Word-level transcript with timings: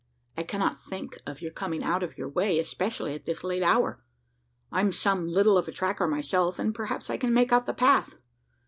"I 0.35 0.41
cannot 0.41 0.79
think 0.89 1.19
of 1.27 1.43
your 1.43 1.51
coming 1.51 1.83
out 1.83 2.01
of 2.01 2.17
your 2.17 2.27
way 2.27 2.57
especially 2.57 3.13
at 3.13 3.25
this 3.27 3.43
late 3.43 3.61
hour. 3.61 4.03
I'm 4.71 4.91
some 4.91 5.27
little 5.27 5.59
of 5.59 5.67
a 5.67 5.71
tracker 5.71 6.07
myself; 6.07 6.57
and, 6.57 6.73
perhaps, 6.73 7.11
I 7.11 7.17
can 7.17 7.35
make 7.35 7.53
out 7.53 7.67
the 7.67 7.73
path." 7.75 8.15